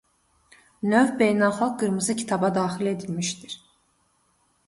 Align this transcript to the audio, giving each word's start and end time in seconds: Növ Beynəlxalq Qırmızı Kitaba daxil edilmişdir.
Növ 0.91 1.09
Beynəlxalq 1.19 1.75
Qırmızı 1.81 2.13
Kitaba 2.21 2.49
daxil 2.57 2.87
edilmişdir. 2.93 3.53